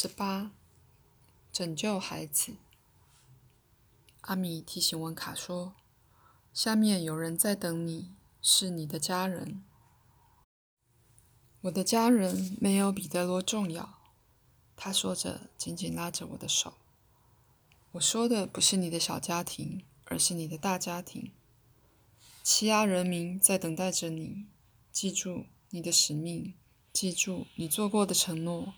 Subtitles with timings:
[0.00, 0.52] 十八，
[1.52, 2.54] 拯救孩子。
[4.20, 5.74] 阿米提醒文卡说
[6.54, 9.64] ：“下面有人在等你，是你的家人。
[11.62, 13.98] 我的家人没有彼得罗重要。”
[14.76, 16.74] 他说着，紧紧拉着我的手。
[17.90, 21.32] 我说的不是你的小家庭，而是你的大家庭。
[22.44, 24.46] 欺压人民在等待着你。
[24.92, 26.54] 记住你的使命，
[26.92, 28.74] 记住你做过的承诺。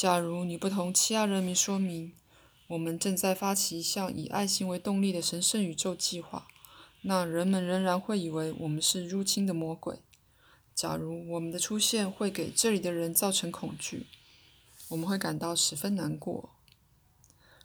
[0.00, 2.14] 假如你不同欺压人民说明，
[2.68, 6.48] 我们正在发起一项以爱心为动力的神圣宇宙计划，
[7.02, 10.00] 那人们仍然会以为我们是入侵的魔鬼。
[10.74, 14.06] 假如我们的出现会给这里的人造成恐惧，
[14.88, 16.48] 我们会感到十分难过。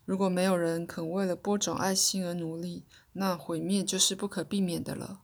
[0.03, 2.83] 如果没有人肯为了播种爱心而努力，
[3.13, 5.21] 那毁灭就是不可避免的了。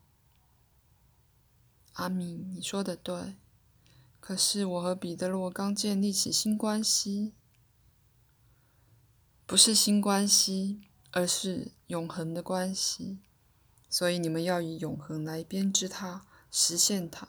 [1.92, 3.36] 阿米，你说的对。
[4.22, 7.34] 可是我和彼得罗刚建立起新关系，
[9.46, 13.20] 不是新关系，而是永恒的关系。
[13.90, 17.28] 所以你们要以永恒来编织它，实现它。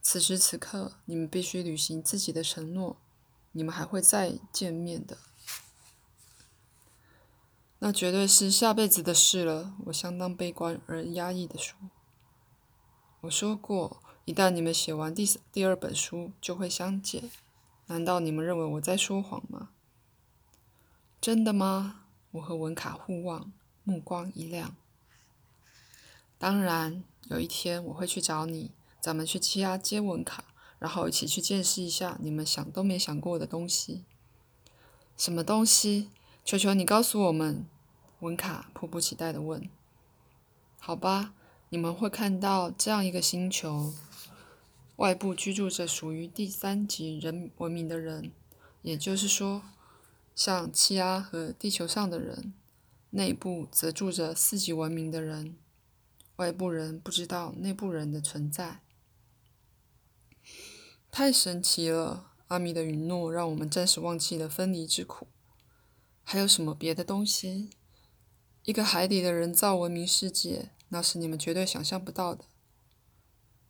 [0.00, 2.96] 此时此刻，你们必须履行自己的承诺。
[3.52, 5.18] 你们还会再见面的。
[7.80, 9.74] 那绝对是下辈子的事了。
[9.86, 11.76] 我相当悲观而压抑地说
[13.22, 17.30] ：“我说过。”一旦你们写完第第二本书，就会相见。
[17.86, 19.70] 难道你们认为我在说谎吗？
[21.18, 22.02] 真的吗？
[22.32, 23.50] 我和文卡互望，
[23.84, 24.76] 目光一亮。
[26.36, 30.44] 当然，有一天我会去找你，咱们去欺压接文卡，
[30.78, 34.04] 然后一起去见识一下你们想都没想过的东西。
[35.16, 36.10] 什么东西？
[36.44, 37.66] 求求你告诉我们！
[38.20, 39.70] 文卡迫不及待地问。
[40.78, 41.32] 好吧，
[41.70, 43.94] 你们会看到这样一个星球。
[44.98, 48.32] 外部居住着属于第三级人文明的人，
[48.82, 49.62] 也就是说，
[50.34, 52.52] 像气压和地球上的人；
[53.10, 55.56] 内部则住着四级文明的人。
[56.36, 58.80] 外部人不知道内部人的存在。
[61.12, 62.32] 太神奇了！
[62.48, 65.28] 阿米的允诺让我们暂时忘记了分离之苦。
[66.24, 67.70] 还有什么别的东西？
[68.64, 72.46] 一个海底的人造文明世界，那是你们绝对想象不到的。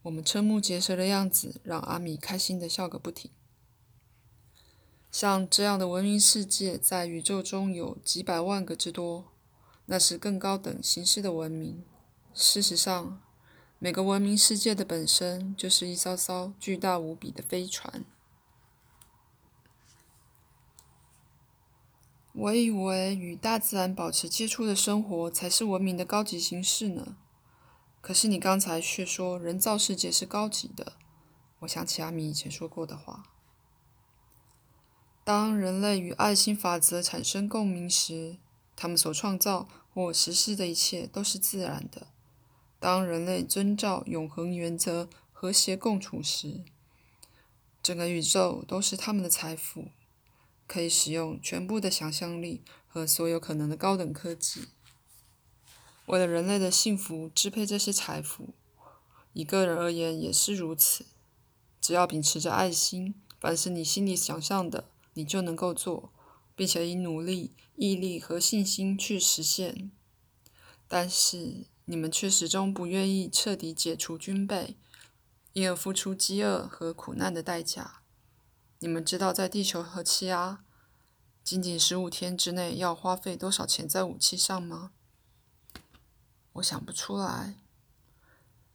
[0.03, 3.31] 我们瞠目结舌的样子让阿米开心的笑个不停。
[5.11, 9.25] 像这样的文明世界，在宇宙中有几百万个之多，
[9.87, 11.83] 那是更高等形式的文明。
[12.33, 13.19] 事实上，
[13.79, 18.05] 每个文明世界的本身就是一艘艘巨大无比的飞船。
[22.33, 27.17] 我以为与大自然保持接触的生活才是文明的高级形式呢。
[28.01, 30.93] 可是你刚才却说人造世界是高级的，
[31.59, 33.23] 我想起阿米以前说过的话。
[35.23, 38.37] 当人类与爱心法则产生共鸣时，
[38.75, 42.07] 他们所创造或实施的一切都是自然的。
[42.79, 46.63] 当人类遵照永恒原则和谐共处时，
[47.83, 49.89] 整个宇宙都是他们的财富，
[50.65, 54.69] 可以使用全部的想象力和所有可能的高等科技。
[56.09, 58.55] 为了人类的幸福，支配这些财富，
[59.33, 61.05] 以个人而言也是如此。
[61.79, 66.11] 只要秉持着爱心，凡是你心里想象的，你就能够做，
[66.55, 69.91] 并且以努力、毅力和信心去实现。
[70.87, 74.77] 但是你们却始终不愿意彻底解除军备，
[75.53, 78.01] 因而付出饥饿和苦难的代价。
[78.79, 80.63] 你们知道，在地球和气压，
[81.43, 84.93] 仅仅十五天之内要花费多少钱在武器上吗？
[86.53, 87.55] 我想不出来，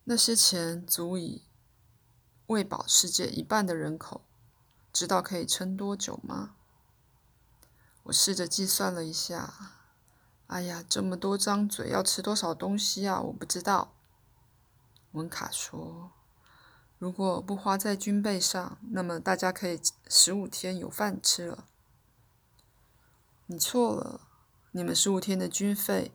[0.04, 1.42] 那些钱足以
[2.46, 4.22] 喂饱世界一半的人口，
[4.92, 6.54] 知道可以撑多久吗？
[8.04, 9.72] 我试着计算了一下，
[10.46, 13.20] 哎呀，这么多张嘴要吃多少东西啊？
[13.20, 13.94] 我不知道。
[15.12, 16.12] 文卡说
[16.98, 21.66] ：“如果不花在军备上，那么大家可以十五天有饭吃了。”
[23.47, 24.20] 你错了，
[24.72, 26.12] 你们十五天的军费。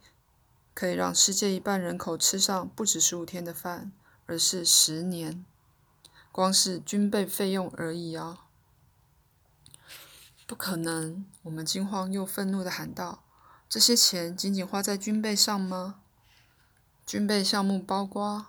[0.80, 3.92] 可以让世界一半人口吃上不止十五天的饭，
[4.26, 5.44] 而是十年，
[6.32, 8.46] 光是军备费用而已啊！
[10.48, 11.26] 不可能！
[11.42, 13.26] 我们惊慌又愤怒地喊道
[13.68, 16.00] ：“这些钱仅仅花在军备上吗？
[17.06, 18.46] 军备项目包括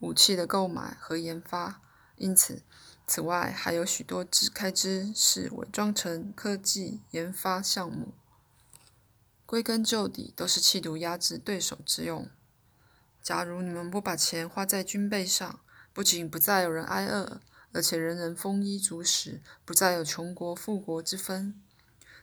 [0.00, 1.80] 武器的购买和研发，
[2.16, 2.62] 因此，
[3.06, 8.12] 此外还有许多支开支是伪装成科技研发项目。”
[9.50, 12.30] 归根究底，都是企图压制对手之用。
[13.20, 15.58] 假如你们不把钱花在军备上，
[15.92, 17.40] 不仅不再有人挨饿，
[17.72, 21.60] 而且人人丰衣足食，不再有穷国富国之分。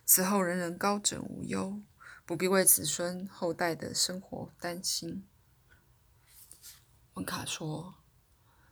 [0.06, 1.82] 此后人人高枕无忧，
[2.26, 5.28] 不必为子孙后代的生活担心。
[7.16, 7.96] 温卡说：“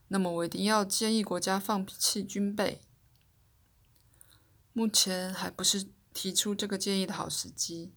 [0.08, 2.80] 那么我一定要建议国家放弃军备。
[4.72, 7.92] 目前还不是提出这个建议的好时机。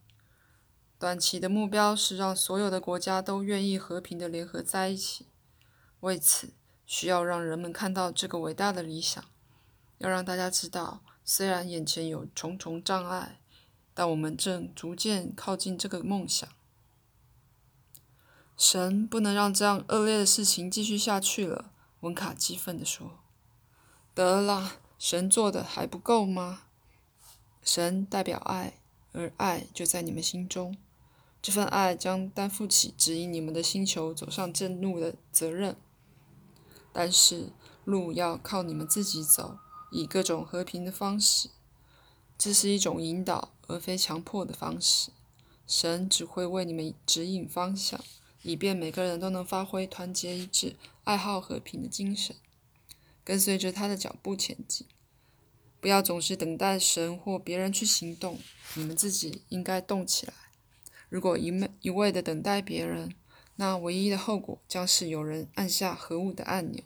[0.99, 5.25] 短期的目标是让所有的国家都愿意和平的联合在一起。
[6.01, 6.53] 为此，
[6.85, 9.23] 需要让人们看到这个伟大的理想，
[9.99, 13.39] 要让大家知道。”虽然眼前有重重障碍，
[13.93, 16.49] 但我们正逐渐靠近这个梦想。
[18.57, 23.19] 神不能让这样恶劣的事情继续下去了，文卡激愤地说
[24.15, 26.63] ：“得了，神做的还不够吗？
[27.61, 28.79] 神代表爱，
[29.11, 30.75] 而爱就在你们心中。
[31.41, 35.75] 这份爱将担负起指引你们的星球走上正路的责任。
[36.91, 37.51] 但是
[37.85, 39.57] 路要靠你们自己走。”
[39.91, 41.49] 以各种和平的方式，
[42.37, 45.09] 这是一种引导，而非强迫的方式。
[45.65, 47.99] 神只会为你们指引方向，
[48.43, 50.75] 以便每个人都能发挥团结一致、
[51.05, 52.35] 爱好和平的精神，
[53.23, 54.85] 跟随着他的脚步前进。
[55.81, 58.37] 不要总是等待神或别人去行动，
[58.75, 60.33] 你们自己应该动起来。
[61.09, 63.13] 如果一昧一味的等待别人，
[63.55, 66.83] 那唯一的后果将是有人按下核武的按钮。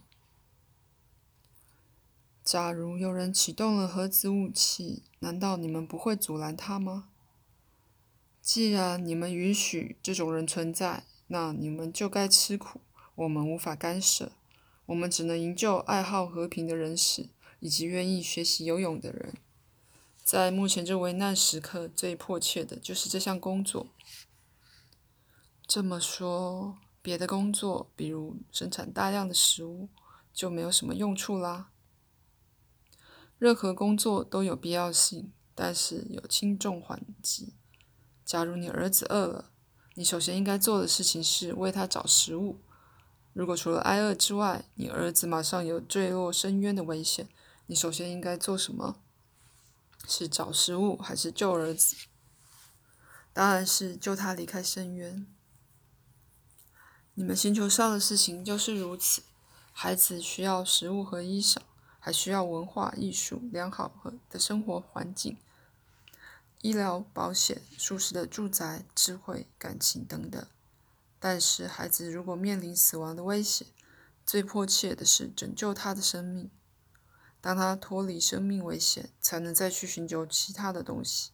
[2.44, 7.10] 假如有人启动了核子武器，难道你们不会阻拦他吗？
[8.42, 12.82] 既然你们允许这种人存在，那你们就该吃苦。
[13.16, 14.32] 我们无法干涉，
[14.88, 17.30] 我们只能营救爱好和平的人士
[17.60, 19.36] 以及愿意学习游泳的人。
[20.34, 23.94] 在目前这危难时刻，最迫切的就是这项工作。
[25.68, 29.90] 这么说，别的工作，比如生产大量的食物，
[30.34, 31.70] 就没有什么用处啦。
[33.38, 37.54] 任何工作都有必要性，但是有轻重缓急。
[38.26, 39.52] 假如你儿子饿了，
[39.94, 42.60] 你首先应该做的事情是为他找食物。
[43.34, 47.30] 如果除了挨饿之外，你儿子马上有坠落深渊的危险，
[47.68, 49.03] 你首先应该做什么？
[50.08, 51.96] 是找食物，还是救儿子？
[53.32, 55.26] 当然是救他离开深渊。
[57.14, 59.24] 你们星球上的事情就是如此。
[59.72, 61.58] 孩子需要食物和衣裳。
[62.06, 65.38] 还需要文化艺术、良好和的生活环境、
[66.62, 70.46] 医疗保险、舒适的住宅、智慧、感情等等。
[71.18, 73.68] 但是，孩子如果面临死亡的威胁，
[74.26, 76.52] 最迫切的是拯救他的生命。
[77.44, 81.32] 当他脱离生命危险，才能再去寻求其他的东西。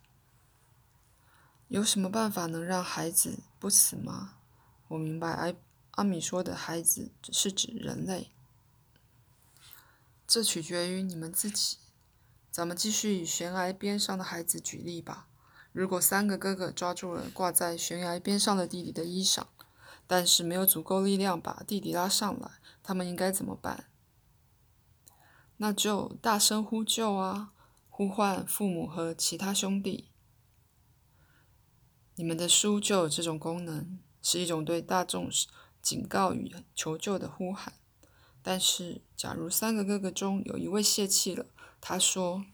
[1.67, 4.33] 有什么办法能让孩子不死吗？
[4.87, 5.53] 我明白，阿
[5.91, 8.31] 阿米说的孩子是指人类。
[10.25, 11.77] 这取决于你们自己。
[12.49, 15.27] 咱们继续以悬崖边上的孩子举例吧。
[15.71, 19.43] 如果三个哥哥抓住了挂在悬崖边上的弟弟的衣裳，
[20.07, 22.49] 但是没有足够力量把弟弟拉上来，
[22.81, 23.85] 他们应该怎么办？
[25.61, 27.51] 那就大声呼救啊！
[27.89, 30.09] 呼唤父母和其他兄弟。
[32.15, 35.29] 你们的书就有这种功能，是一种对大众
[35.81, 37.73] 警告与求救的呼喊。
[38.41, 41.45] 但是，假如三个哥哥中有一位泄气了，
[41.81, 42.45] 他说：“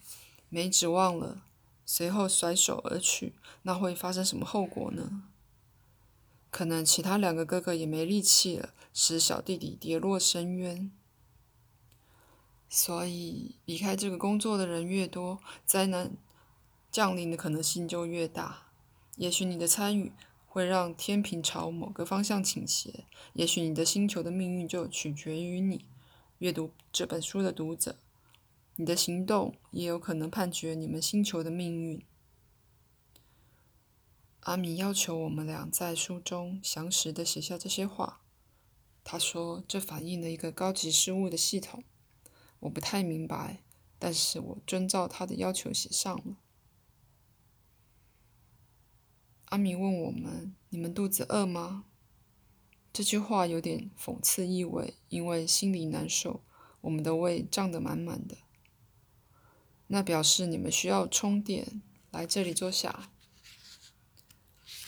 [0.49, 1.43] 没指望了。”
[1.85, 5.25] 随后甩手而去，那会发生什么后果呢？
[6.49, 10.91] 可能其他两个哥哥也没力气了，使小弟弟跌落深渊。
[12.69, 16.17] 所以，离开这个工作的人越多，灾难
[16.91, 18.67] 降临的可能性就越大。
[19.17, 20.11] 也许你的参与。
[20.47, 23.03] 会让天平朝某个方向倾斜，
[23.33, 25.83] 也许你的星球的命运就取决于你
[26.37, 27.97] 阅读这本书的读者。
[28.77, 32.01] 你的行动也有可能判决你们星球的命运。
[34.43, 38.21] 阿米要求我们俩在书中详实的写下这些话。
[39.03, 41.83] 他说这反映了一个高级事务的系统。
[42.65, 43.63] 我不太明白，
[43.99, 46.37] 但是我遵照他的要求写上了。
[49.45, 51.85] 阿米问我们：“你们肚子饿吗？”
[52.91, 56.43] 这句话有点讽刺意味，因为心里难受，
[56.81, 58.37] 我们的胃胀得满满的。
[59.87, 61.81] 那表示你们需要充电。
[62.09, 63.11] 来这里坐下。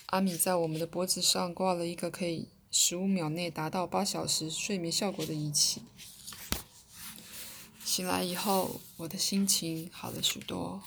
[0.07, 5.84] 阿米在我们的脖子上挂了一个可以十五秒内达到八小时睡眠效果的仪器。
[7.98, 10.84] 醒来以后，我的心情好了许多。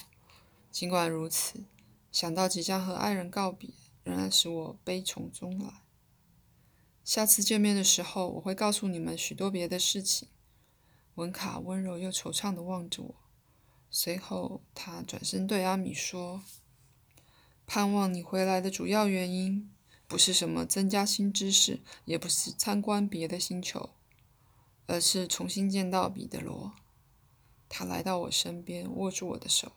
[0.71, 1.65] 尽管如此。
[2.13, 3.69] 想到即将和爱人告别，
[4.05, 5.83] 仍然使我悲从中来。
[7.03, 10.29] 下次见面的时候，我会告诉你们许多别的事情。
[11.17, 13.15] 文卡温柔又惆怅地望着我，
[13.91, 16.45] 随后他转身对阿米说
[17.67, 19.69] ：“盼望你回来的主要原因，
[20.07, 23.91] 不是什么增加新知识，也不是参观别的星球，
[24.87, 26.73] 而是重新见到彼得罗。
[27.71, 29.73] 他来到我身边，握住我的手。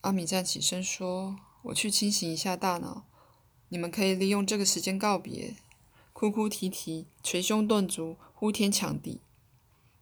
[0.00, 3.04] 阿米站起身说：“我去清醒一下大脑，
[3.68, 5.56] 你们可以利用这个时间告别。”
[6.14, 9.20] 哭哭啼啼，捶胸顿足，呼天抢地，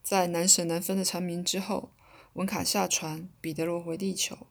[0.02, 1.90] 在难舍难分的蝉鸣之后，
[2.34, 4.46] 文卡下船，彼得罗回地球。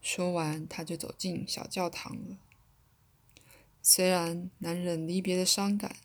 [0.00, 2.36] 说完，他就走进小教堂了。
[3.82, 5.96] 虽然难忍离别的伤感，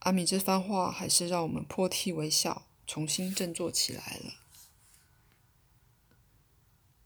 [0.00, 4.39] 阿米这番话还是让我们破涕为笑，重新振作起来了。